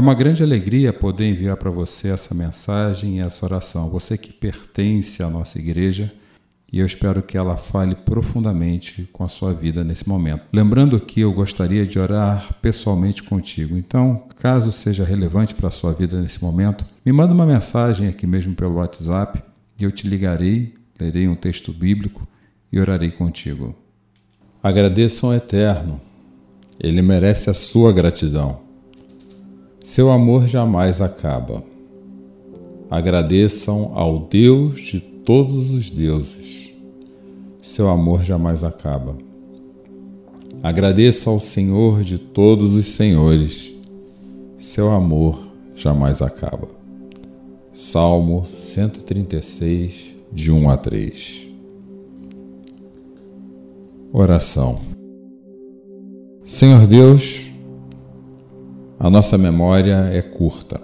Uma 0.00 0.14
grande 0.14 0.42
alegria 0.42 0.92
poder 0.92 1.28
enviar 1.28 1.56
para 1.56 1.70
você 1.70 2.08
essa 2.08 2.34
mensagem 2.34 3.18
e 3.18 3.20
essa 3.20 3.44
oração. 3.44 3.90
Você 3.90 4.16
que 4.16 4.32
pertence 4.32 5.22
à 5.22 5.28
nossa 5.28 5.58
igreja 5.58 6.12
e 6.72 6.78
eu 6.78 6.86
espero 6.86 7.22
que 7.22 7.36
ela 7.36 7.56
fale 7.56 7.96
profundamente 7.96 9.08
com 9.12 9.24
a 9.24 9.28
sua 9.28 9.52
vida 9.52 9.82
nesse 9.82 10.08
momento. 10.08 10.44
Lembrando 10.52 11.00
que 11.00 11.20
eu 11.20 11.32
gostaria 11.32 11.84
de 11.84 11.98
orar 11.98 12.54
pessoalmente 12.62 13.24
contigo. 13.24 13.76
Então, 13.76 14.24
caso 14.38 14.70
seja 14.70 15.04
relevante 15.04 15.54
para 15.54 15.68
a 15.68 15.72
sua 15.72 15.92
vida 15.92 16.20
nesse 16.20 16.40
momento, 16.40 16.86
me 17.04 17.12
manda 17.12 17.34
uma 17.34 17.46
mensagem 17.46 18.06
aqui 18.08 18.26
mesmo 18.26 18.54
pelo 18.54 18.76
WhatsApp 18.76 19.42
e 19.80 19.84
eu 19.84 19.90
te 19.90 20.06
ligarei, 20.06 20.74
lerei 20.98 21.26
um 21.26 21.34
texto 21.34 21.72
bíblico 21.72 22.26
e 22.72 22.78
orarei 22.78 23.10
contigo. 23.10 23.74
Agradeça 24.62 25.26
ao 25.26 25.34
Eterno. 25.34 26.00
Ele 26.78 27.02
merece 27.02 27.50
a 27.50 27.54
sua 27.54 27.92
gratidão. 27.92 28.69
Seu 29.90 30.08
amor 30.08 30.46
jamais 30.46 31.00
acaba. 31.00 31.64
Agradeçam 32.88 33.90
ao 33.92 34.20
Deus 34.20 34.80
de 34.82 35.00
todos 35.00 35.68
os 35.72 35.90
deuses. 35.90 36.72
Seu 37.60 37.88
amor 37.88 38.22
jamais 38.22 38.62
acaba. 38.62 39.18
Agradeça 40.62 41.28
ao 41.28 41.40
Senhor 41.40 42.04
de 42.04 42.20
todos 42.20 42.72
os 42.72 42.86
senhores. 42.86 43.74
Seu 44.56 44.92
amor 44.92 45.36
jamais 45.74 46.22
acaba. 46.22 46.68
Salmo 47.74 48.46
136, 48.46 50.14
de 50.32 50.52
1 50.52 50.70
a 50.70 50.76
3. 50.76 51.48
Oração. 54.12 54.82
Senhor 56.44 56.86
Deus, 56.86 57.49
a 59.02 59.08
nossa 59.08 59.38
memória 59.38 60.10
é 60.12 60.20
curta, 60.20 60.78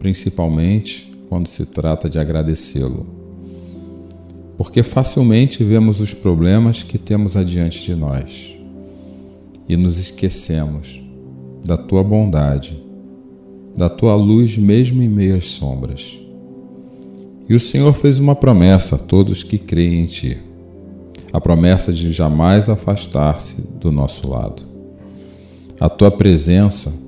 principalmente 0.00 1.14
quando 1.28 1.46
se 1.46 1.64
trata 1.64 2.10
de 2.10 2.18
agradecê-lo. 2.18 3.06
Porque 4.56 4.82
facilmente 4.82 5.62
vemos 5.62 6.00
os 6.00 6.12
problemas 6.12 6.82
que 6.82 6.98
temos 6.98 7.36
adiante 7.36 7.84
de 7.84 7.94
nós 7.94 8.56
e 9.68 9.76
nos 9.76 9.98
esquecemos 9.98 11.00
da 11.64 11.76
tua 11.76 12.02
bondade, 12.02 12.76
da 13.76 13.88
tua 13.88 14.16
luz 14.16 14.58
mesmo 14.58 15.00
em 15.00 15.08
meio 15.08 15.36
às 15.36 15.44
sombras. 15.44 16.18
E 17.48 17.54
o 17.54 17.60
Senhor 17.60 17.92
fez 17.94 18.18
uma 18.18 18.34
promessa 18.34 18.96
a 18.96 18.98
todos 18.98 19.44
que 19.44 19.58
creem 19.58 20.00
em 20.00 20.06
ti, 20.06 20.38
a 21.32 21.40
promessa 21.40 21.92
de 21.92 22.12
jamais 22.12 22.68
afastar-se 22.68 23.62
do 23.78 23.92
nosso 23.92 24.28
lado. 24.28 24.64
A 25.78 25.88
tua 25.88 26.10
presença 26.10 27.01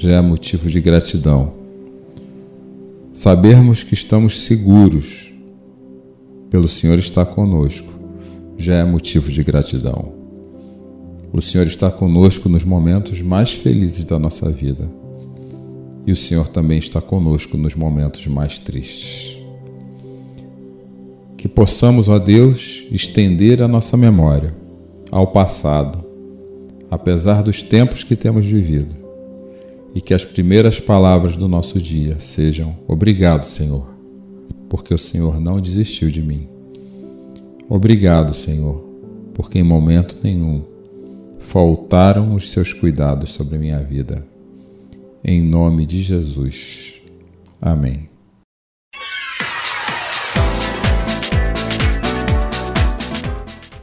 já 0.00 0.12
é 0.12 0.20
motivo 0.22 0.70
de 0.70 0.80
gratidão. 0.80 1.52
Sabermos 3.12 3.82
que 3.82 3.92
estamos 3.92 4.40
seguros 4.40 5.30
pelo 6.48 6.66
Senhor 6.66 6.98
estar 6.98 7.26
conosco 7.26 7.92
já 8.56 8.76
é 8.76 8.84
motivo 8.84 9.30
de 9.30 9.44
gratidão. 9.44 10.14
O 11.30 11.42
Senhor 11.42 11.66
está 11.66 11.90
conosco 11.90 12.48
nos 12.48 12.64
momentos 12.64 13.20
mais 13.20 13.52
felizes 13.52 14.06
da 14.06 14.18
nossa 14.18 14.50
vida. 14.50 14.90
E 16.06 16.12
o 16.12 16.16
Senhor 16.16 16.48
também 16.48 16.78
está 16.78 17.02
conosco 17.02 17.58
nos 17.58 17.74
momentos 17.74 18.26
mais 18.26 18.58
tristes. 18.58 19.36
Que 21.36 21.46
possamos, 21.46 22.08
ó 22.08 22.18
Deus, 22.18 22.86
estender 22.90 23.62
a 23.62 23.68
nossa 23.68 23.98
memória 23.98 24.54
ao 25.10 25.26
passado, 25.26 26.02
apesar 26.90 27.42
dos 27.42 27.62
tempos 27.62 28.02
que 28.02 28.16
temos 28.16 28.46
vivido 28.46 28.99
e 29.94 30.00
que 30.00 30.14
as 30.14 30.24
primeiras 30.24 30.78
palavras 30.78 31.36
do 31.36 31.48
nosso 31.48 31.80
dia 31.80 32.18
sejam: 32.18 32.76
Obrigado, 32.86 33.44
Senhor, 33.44 33.86
porque 34.68 34.94
o 34.94 34.98
Senhor 34.98 35.40
não 35.40 35.60
desistiu 35.60 36.10
de 36.10 36.22
mim. 36.22 36.48
Obrigado, 37.68 38.34
Senhor, 38.34 38.84
porque 39.34 39.58
em 39.58 39.62
momento 39.62 40.16
nenhum 40.22 40.62
faltaram 41.38 42.34
os 42.34 42.50
seus 42.50 42.72
cuidados 42.72 43.30
sobre 43.30 43.56
a 43.56 43.58
minha 43.58 43.80
vida. 43.80 44.26
Em 45.22 45.42
nome 45.42 45.84
de 45.86 46.00
Jesus. 46.00 47.00
Amém. 47.60 48.08